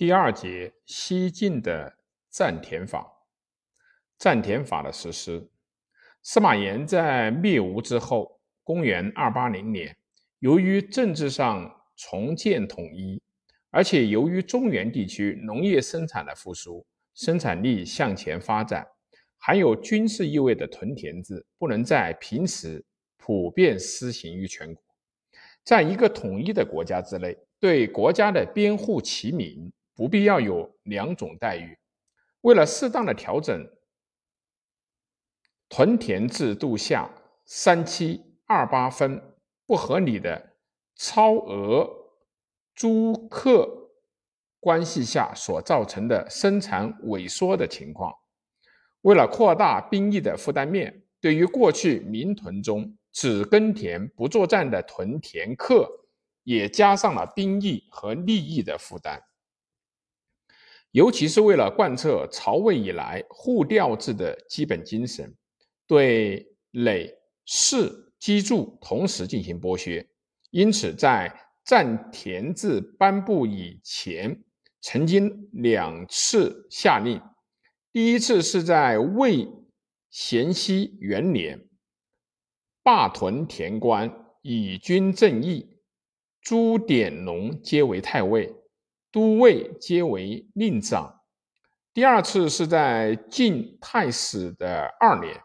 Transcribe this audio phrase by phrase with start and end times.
[0.00, 1.98] 第二节，西晋的
[2.30, 3.06] 占田法。
[4.18, 5.46] 占田法的实施。
[6.22, 9.94] 司马炎在灭吴之后，公元二八零年，
[10.38, 13.20] 由于政治上重建统一，
[13.68, 16.82] 而且由于中原地区农业生产的复苏，
[17.14, 18.88] 生产力向前发展，
[19.36, 22.82] 含有军事意味的屯田制不能在平时
[23.18, 24.82] 普遍施行于全国。
[25.62, 29.70] 在一个统一的国家之内，对国家的边户齐民
[30.00, 31.76] 不必要有两种待遇。
[32.40, 33.70] 为了适当的调整
[35.68, 37.10] 屯田制度下
[37.44, 39.22] 三七二八分
[39.66, 40.56] 不合理的
[40.96, 41.86] 超额
[42.74, 43.90] 租客
[44.58, 48.14] 关系下所造成的生产萎缩的情况，
[49.02, 52.96] 为了扩大兵役的负担面，对于过去民屯中。
[53.12, 55.86] 只耕田不作战的屯田客，
[56.44, 59.20] 也加上了兵役和利益的负担。
[60.92, 65.34] 尤其是为了贯彻曹魏以来户调制的基本精神，
[65.86, 70.06] 对累士机杼同时进行剥削。
[70.50, 71.32] 因此，在
[71.64, 74.42] 占田制颁布以前，
[74.80, 77.20] 曾经两次下令。
[77.92, 79.48] 第一次是在魏
[80.10, 81.68] 咸熙元年。
[82.82, 84.10] 罢屯田官，
[84.42, 85.78] 以军正义，
[86.40, 88.54] 朱典农皆为太尉，
[89.12, 91.20] 都尉皆为令长。
[91.92, 95.40] 第二次是在晋太史的二年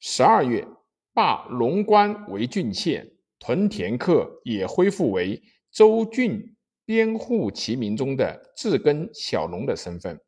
[0.00, 0.66] 十二月，
[1.12, 10.20] 罢龙官为郡县，屯田客也恢复为州郡边户齐民中的自耕小农的身份，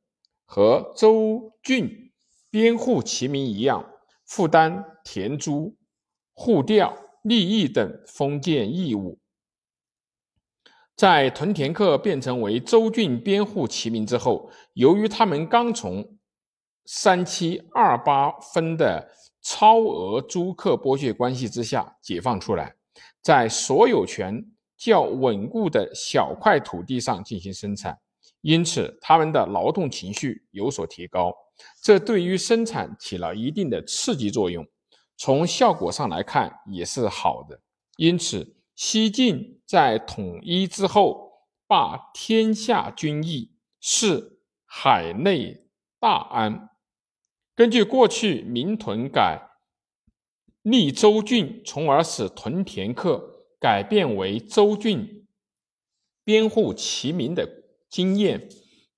[0.45, 2.13] 和州郡
[2.51, 3.85] 边户齐民一样，
[4.25, 5.77] 负担田租。
[6.35, 9.21] 户调、利益等封建义务，
[10.95, 16.17] 在屯田客变成为州郡边户齐民之后，由于他们刚从
[16.85, 22.75] 三七二八分的超额租客剥削关系之下解放出来，
[23.23, 24.45] 在所有权
[24.77, 27.99] 较稳固的小块土地上进行生产，
[28.41, 31.33] 因此他们的劳动情绪有所提高，
[31.83, 34.65] 这对于生产起了一定的刺激作用。
[35.17, 37.61] 从效果上来看也是好的，
[37.97, 45.69] 因此西晋在统一之后罢天下军役，是海内
[46.01, 46.69] 大安。
[47.55, 49.51] 根据过去民屯改
[50.63, 55.29] 立州郡，从而使屯田客改变为州郡
[56.25, 57.49] 编户齐民的
[57.89, 58.49] 经验，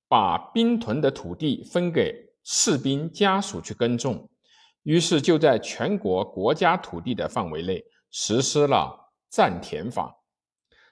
[0.09, 4.31] 把兵屯的土地分给士兵家属去耕种。
[4.84, 9.03] 于是就在全国国家土地的范围内实施了
[9.34, 10.17] 占田法。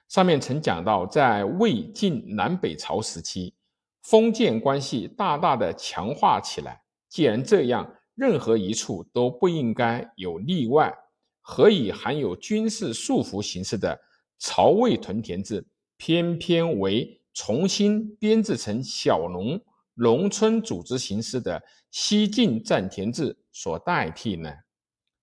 [0.09, 3.53] 上面曾讲到，在魏晋南北朝时期，
[4.01, 6.83] 封建关系大大的强化起来。
[7.07, 10.93] 既然这样，任何一处都不应该有例外。
[11.39, 13.97] 何以含有军事束缚形式的
[14.37, 15.65] 曹魏屯田制，
[15.95, 19.57] 偏偏为重新编制成小农
[19.93, 23.37] 农村组织形式的西晋占田制？
[23.53, 24.51] 所代替呢？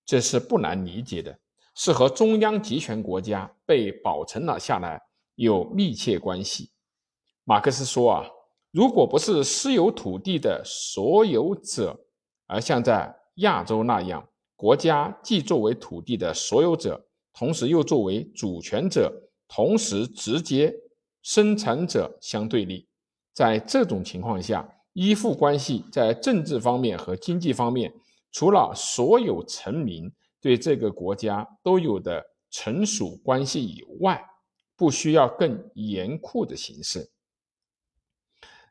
[0.05, 1.37] 这是不难理解的，
[1.73, 5.01] 是和中央集权国家被保存了下来
[5.35, 6.71] 有密切关系。
[7.43, 8.25] 马克思说啊，
[8.71, 11.99] 如果不是私有土地的所有者，
[12.47, 20.73] 而像在亚洲那样，国家既作为土地的所有者，同时又作为主权者，同时直接
[21.21, 22.87] 生产者相对立，
[23.33, 27.93] 在这种情况下，依附关系在政治方面和经济方面。
[28.31, 30.09] 除了所有臣民
[30.41, 34.21] 对这个国家都有的臣属关系以外，
[34.75, 37.11] 不需要更严酷的形式。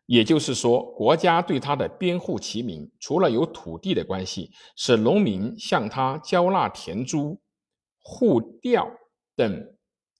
[0.07, 7.41] 也就是说，国家对他的边户齐民，除了有土地的关系，使农民向他交纳田租、
[8.03, 8.91] 户调
[9.37, 9.77] 等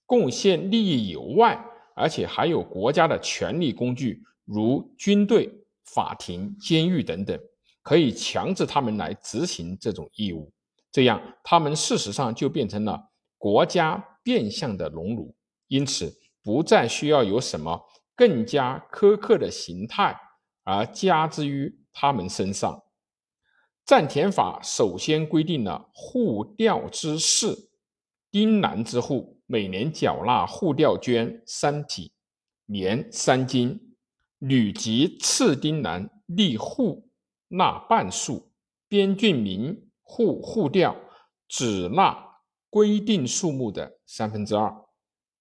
[0.07, 1.61] 贡献利益以外，
[1.97, 5.53] 而且还有国家的权力工具，如军队、
[5.85, 7.37] 法庭、监狱等等。
[7.83, 10.53] 可以强制他们来执行这种义务，
[10.93, 15.35] 这样他们事实上就变成了国家变相的农奴，
[15.69, 17.81] 因此不再需要有什么
[18.17, 20.19] 更加苛刻的形态
[20.65, 22.83] 而加之于他们身上。
[23.87, 27.71] 占田法首先规定了户调之事，
[28.31, 32.13] 丁南之户每年缴纳户调捐三匹，
[32.67, 33.81] 年三斤；
[34.39, 37.11] 女及次丁南立户。
[37.53, 38.53] 纳半数，
[38.87, 40.97] 边郡民户户调
[41.47, 44.85] 只纳规定数目的三分之二，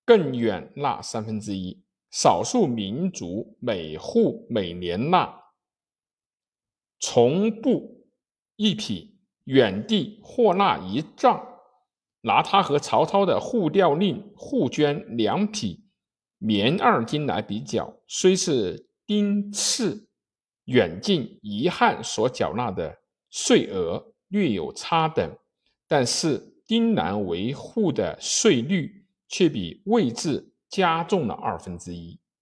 [0.05, 1.83] 更远纳三分之一。
[2.11, 5.41] 少数民族每户每年纳
[6.99, 8.07] 从布
[8.57, 11.47] 一匹，远地或纳一丈。
[12.21, 15.85] 拿他和曹操的户调令、互捐两匹
[16.37, 20.09] 棉二斤来比较，虽是丁次
[20.65, 22.99] 远近遗汉所缴纳的
[23.31, 25.37] 税额略有差等，
[25.87, 32.19] 但是丁兰维护的税率却比魏志加重了二分之一。